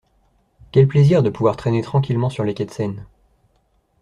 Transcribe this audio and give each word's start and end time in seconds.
Quel 0.71 0.87
plaisir 0.87 1.21
de 1.21 1.29
pouvoir 1.29 1.55
traîner 1.55 1.83
tranquillement 1.83 2.31
sur 2.31 2.43
les 2.43 2.55
quais 2.55 2.65
de 2.65 2.71
Seine! 2.71 3.05